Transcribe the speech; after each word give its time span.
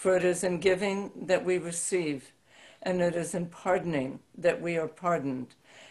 For 0.00 0.16
it 0.16 0.24
is 0.24 0.42
in 0.42 0.60
giving 0.60 1.10
that 1.26 1.44
we 1.44 1.58
receive, 1.58 2.32
and 2.82 3.02
it 3.02 3.14
is 3.14 3.34
in 3.34 3.48
pardoning 3.48 4.20
that 4.38 4.58
we 4.58 4.78
are 4.78 4.88
pardoned, 4.88 5.48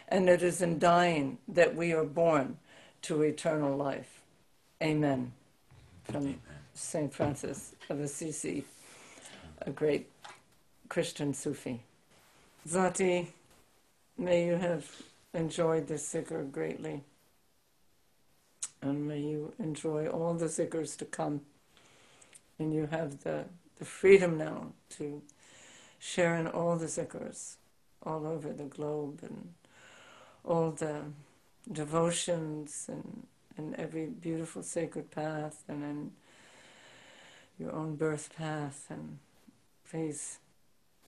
and 0.08 0.28
it 0.28 0.42
is 0.42 0.60
in 0.60 0.80
dying 0.80 1.38
that 1.46 1.76
we 1.76 1.92
are 1.92 2.02
born 2.02 2.58
to 3.02 3.22
eternal 3.22 3.76
life. 3.76 4.22
Amen. 4.82 5.30
From 6.02 6.40
St. 6.74 7.14
Francis 7.14 7.76
of 7.88 8.00
Assisi, 8.00 8.64
a 9.62 9.70
great 9.70 10.10
Christian 10.88 11.32
Sufi. 11.32 11.80
Zati, 12.68 13.28
may 14.18 14.44
you 14.44 14.56
have 14.56 14.90
enjoyed 15.34 15.86
this 15.86 16.12
zikr 16.12 16.50
greatly. 16.50 17.04
And 18.82 19.06
may 19.06 19.20
you 19.20 19.52
enjoy 19.60 20.08
all 20.08 20.34
the 20.34 20.46
zikrs 20.46 20.96
to 20.98 21.04
come. 21.04 21.42
And 22.58 22.74
you 22.74 22.88
have 22.90 23.22
the, 23.22 23.44
the 23.80 23.86
freedom 23.86 24.38
now 24.38 24.68
to 24.90 25.22
share 25.98 26.36
in 26.36 26.46
all 26.46 26.76
the 26.76 26.86
zikrs 26.86 27.56
all 28.04 28.26
over 28.26 28.52
the 28.52 28.64
globe 28.64 29.20
and 29.22 29.54
all 30.44 30.70
the 30.70 31.02
devotions 31.72 32.86
and, 32.88 33.26
and 33.56 33.74
every 33.74 34.06
beautiful 34.06 34.62
sacred 34.62 35.10
path 35.10 35.64
and 35.68 35.82
in 35.82 36.12
your 37.58 37.72
own 37.72 37.96
birth 37.96 38.30
path. 38.36 38.86
And 38.90 39.18
please, 39.90 40.38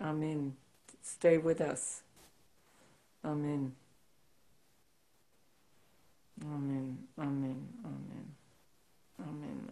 Amen. 0.02 0.56
Stay 1.00 1.38
with 1.38 1.60
us. 1.60 2.02
Amen. 3.24 3.72
Amen, 6.44 6.98
amen, 7.20 7.68
amen, 7.84 8.34
amen, 9.20 9.68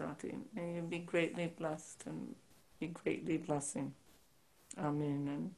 amen. 0.00 0.16
Zati, 0.22 0.34
may 0.54 0.74
you 0.74 0.82
be 0.82 0.98
greatly 0.98 1.52
blessed 1.58 2.04
and 2.06 2.34
be 2.80 2.88
greatly 2.88 3.36
blessing. 3.36 3.94
Amen. 4.78 5.28
And 5.28 5.54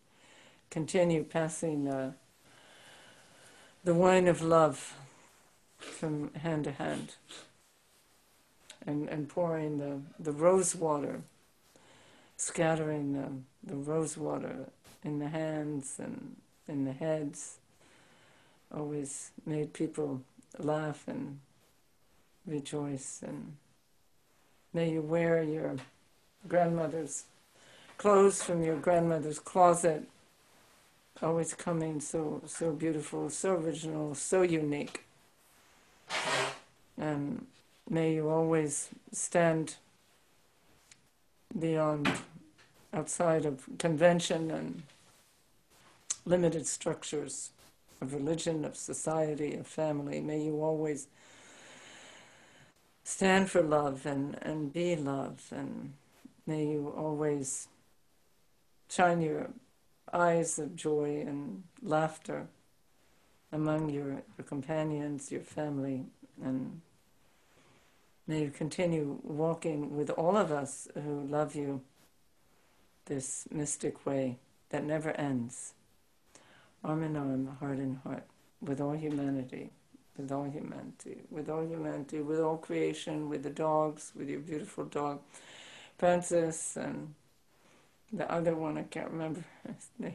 continue 0.70 1.24
passing 1.24 1.88
uh, 1.88 2.12
the 3.84 3.94
wine 3.94 4.28
of 4.28 4.42
love 4.42 4.94
from 5.78 6.32
hand 6.34 6.64
to 6.64 6.72
hand 6.72 7.14
and, 8.86 9.08
and 9.08 9.28
pouring 9.28 9.78
the, 9.78 10.00
the 10.18 10.32
rose 10.32 10.74
water, 10.74 11.22
scattering 12.36 13.12
the, 13.12 13.70
the 13.70 13.76
rose 13.76 14.16
water 14.16 14.66
in 15.02 15.18
the 15.18 15.28
hands 15.28 15.96
and 15.98 16.36
in 16.68 16.84
the 16.84 16.92
heads 16.92 17.58
always 18.72 19.30
made 19.44 19.72
people 19.72 20.22
laugh 20.58 21.04
and 21.06 21.40
rejoice. 22.46 23.22
And 23.26 23.56
may 24.72 24.90
you 24.90 25.00
wear 25.00 25.42
your 25.42 25.76
grandmother's 26.48 27.24
clothes 27.98 28.42
from 28.42 28.62
your 28.62 28.76
grandmother's 28.76 29.38
closet, 29.38 30.04
always 31.22 31.52
coming 31.54 32.00
so 32.00 32.40
so 32.46 32.72
beautiful, 32.72 33.28
so 33.30 33.54
original, 33.54 34.14
so 34.14 34.42
unique. 34.42 35.04
And 36.96 37.46
may 37.88 38.14
you 38.14 38.28
always 38.28 38.88
stand 39.12 39.76
beyond 41.58 42.10
outside 42.92 43.44
of 43.44 43.68
convention 43.78 44.50
and 44.50 44.82
limited 46.24 46.66
structures 46.66 47.50
of 48.00 48.14
religion, 48.14 48.64
of 48.64 48.76
society, 48.76 49.54
of 49.54 49.66
family. 49.66 50.20
May 50.20 50.42
you 50.42 50.62
always 50.62 51.06
stand 53.10 53.50
for 53.50 53.60
love 53.60 54.06
and, 54.06 54.38
and 54.40 54.72
be 54.72 54.94
love, 54.94 55.48
and 55.50 55.94
may 56.46 56.64
you 56.64 56.94
always 56.96 57.66
shine 58.88 59.20
your 59.20 59.50
eyes 60.12 60.60
of 60.60 60.76
joy 60.76 61.24
and 61.26 61.64
laughter 61.82 62.46
among 63.52 63.90
your, 63.90 64.22
your 64.38 64.44
companions, 64.46 65.32
your 65.32 65.40
family, 65.42 66.04
and 66.40 66.80
may 68.28 68.42
you 68.42 68.50
continue 68.50 69.18
walking 69.24 69.96
with 69.96 70.10
all 70.10 70.36
of 70.36 70.52
us 70.52 70.86
who 70.94 71.26
love 71.28 71.56
you 71.56 71.80
this 73.06 73.48
mystic 73.50 74.06
way 74.06 74.38
that 74.68 74.84
never 74.84 75.10
ends. 75.10 75.74
Arm 76.84 77.02
in 77.02 77.16
arm, 77.16 77.56
heart 77.58 77.80
in 77.80 77.96
heart, 78.04 78.22
with 78.62 78.80
all 78.80 78.92
humanity, 78.92 79.70
with 80.16 80.32
all 80.32 80.44
humanity, 80.44 81.22
with 81.30 81.48
all 81.48 81.64
humanity, 81.64 82.20
with 82.20 82.40
all 82.40 82.56
creation, 82.56 83.28
with 83.28 83.42
the 83.42 83.50
dogs, 83.50 84.12
with 84.14 84.28
your 84.28 84.40
beautiful 84.40 84.84
dog, 84.84 85.20
Francis, 85.98 86.76
and 86.76 87.14
the 88.12 88.30
other 88.30 88.54
one, 88.54 88.76
I 88.76 88.82
can't 88.82 89.10
remember 89.10 89.44
his 89.66 89.88
name, 89.98 90.14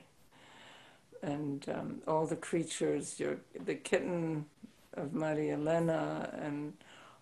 and 1.21 1.65
um, 1.69 2.01
all 2.07 2.25
the 2.27 2.35
creatures, 2.35 3.19
your 3.19 3.37
the 3.65 3.75
kitten 3.75 4.45
of 4.93 5.13
Maria 5.13 5.55
Elena, 5.55 6.29
and 6.41 6.73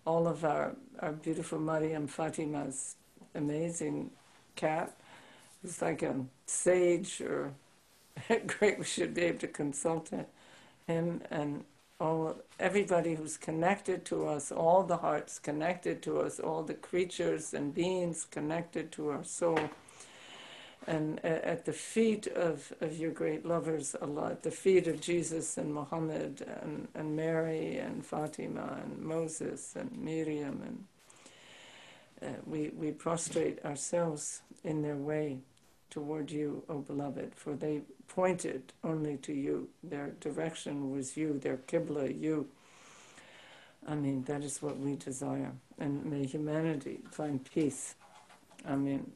all 0.06 0.26
of 0.26 0.44
our, 0.44 0.76
our 1.00 1.12
beautiful 1.12 1.58
Mariam 1.58 2.06
Fatima's 2.06 2.96
amazing 3.34 4.10
cat. 4.56 4.96
It's 5.62 5.80
like 5.80 6.02
a 6.02 6.14
sage 6.46 7.20
or 7.20 7.54
great 8.46 8.78
we 8.78 8.84
should 8.84 9.14
be 9.14 9.22
able 9.22 9.38
to 9.38 9.48
consult 9.48 10.10
him 10.86 11.22
and 11.30 11.64
all 12.04 12.36
everybody 12.60 13.14
who's 13.14 13.36
connected 13.36 14.04
to 14.04 14.28
us, 14.28 14.52
all 14.52 14.82
the 14.82 14.98
hearts 14.98 15.38
connected 15.38 16.02
to 16.02 16.20
us, 16.20 16.38
all 16.38 16.62
the 16.62 16.74
creatures 16.74 17.54
and 17.54 17.74
beings 17.74 18.26
connected 18.30 18.92
to 18.92 19.08
our 19.08 19.24
soul. 19.24 19.58
And 20.86 21.24
at 21.24 21.64
the 21.64 21.72
feet 21.72 22.26
of, 22.26 22.74
of 22.82 22.98
your 22.98 23.10
great 23.10 23.46
lovers, 23.46 23.96
Allah, 24.02 24.32
at 24.32 24.42
the 24.42 24.50
feet 24.50 24.86
of 24.86 25.00
Jesus 25.00 25.56
and 25.56 25.72
Muhammad 25.72 26.46
and, 26.62 26.88
and 26.94 27.16
Mary 27.16 27.78
and 27.78 28.04
Fatima 28.04 28.78
and 28.82 28.98
Moses 28.98 29.74
and 29.74 29.90
Miriam, 29.96 30.60
and 30.62 30.84
uh, 32.22 32.38
we, 32.44 32.68
we 32.76 32.90
prostrate 32.90 33.64
ourselves 33.64 34.42
in 34.62 34.82
their 34.82 34.96
way 34.96 35.38
toward 35.94 36.28
you, 36.28 36.64
O 36.68 36.78
beloved, 36.78 37.32
for 37.36 37.54
they 37.54 37.82
pointed 38.08 38.72
only 38.82 39.16
to 39.18 39.32
you. 39.32 39.68
Their 39.84 40.10
direction 40.18 40.90
was 40.90 41.16
you, 41.16 41.38
their 41.38 41.58
Qibla, 41.68 42.20
you. 42.20 42.48
I 43.86 43.94
mean, 43.94 44.24
that 44.24 44.42
is 44.42 44.60
what 44.60 44.76
we 44.76 44.96
desire. 44.96 45.52
And 45.78 46.04
may 46.04 46.26
humanity 46.26 46.98
find 47.12 47.44
peace. 47.44 47.94
I 48.66 48.74
mean, 48.74 49.12